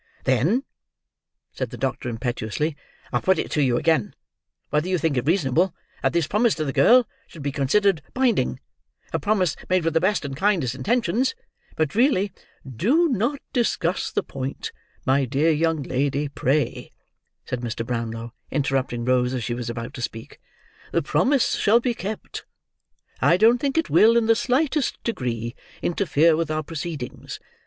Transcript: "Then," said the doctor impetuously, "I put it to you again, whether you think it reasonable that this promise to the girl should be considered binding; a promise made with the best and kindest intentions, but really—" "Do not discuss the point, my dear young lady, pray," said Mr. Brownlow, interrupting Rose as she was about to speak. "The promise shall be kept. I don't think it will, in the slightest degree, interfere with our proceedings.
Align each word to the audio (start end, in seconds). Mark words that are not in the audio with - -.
"Then," 0.23 0.63
said 1.51 1.69
the 1.69 1.77
doctor 1.77 2.09
impetuously, 2.09 2.75
"I 3.13 3.19
put 3.19 3.37
it 3.37 3.51
to 3.51 3.61
you 3.61 3.77
again, 3.77 4.15
whether 4.71 4.87
you 4.89 4.97
think 4.97 5.15
it 5.15 5.27
reasonable 5.27 5.75
that 6.01 6.11
this 6.11 6.25
promise 6.25 6.55
to 6.55 6.65
the 6.65 6.73
girl 6.73 7.07
should 7.27 7.43
be 7.43 7.51
considered 7.51 8.01
binding; 8.15 8.59
a 9.13 9.19
promise 9.19 9.55
made 9.69 9.85
with 9.85 9.93
the 9.93 10.01
best 10.01 10.25
and 10.25 10.35
kindest 10.35 10.73
intentions, 10.73 11.35
but 11.75 11.93
really—" 11.93 12.31
"Do 12.65 13.09
not 13.09 13.37
discuss 13.53 14.11
the 14.11 14.23
point, 14.23 14.71
my 15.05 15.25
dear 15.25 15.51
young 15.51 15.83
lady, 15.83 16.29
pray," 16.29 16.91
said 17.45 17.61
Mr. 17.61 17.85
Brownlow, 17.85 18.33
interrupting 18.49 19.05
Rose 19.05 19.35
as 19.35 19.43
she 19.43 19.53
was 19.53 19.69
about 19.69 19.93
to 19.93 20.01
speak. 20.01 20.39
"The 20.91 21.03
promise 21.03 21.53
shall 21.57 21.79
be 21.79 21.93
kept. 21.93 22.43
I 23.19 23.37
don't 23.37 23.59
think 23.59 23.77
it 23.77 23.91
will, 23.91 24.17
in 24.17 24.25
the 24.25 24.35
slightest 24.35 24.97
degree, 25.03 25.53
interfere 25.83 26.35
with 26.35 26.49
our 26.49 26.63
proceedings. 26.63 27.39